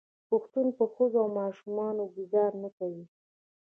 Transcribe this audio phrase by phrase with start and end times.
[0.29, 3.05] پښتون په ښځو او ماشومانو ګذار نه کوي.